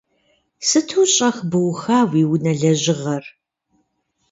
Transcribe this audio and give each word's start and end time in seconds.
Сыту 0.67 1.03
щӏэх 1.13 1.37
быуха 1.51 1.99
уи 2.11 2.21
унэ 2.33 2.53
лъэжьыгъэр. 2.59 3.23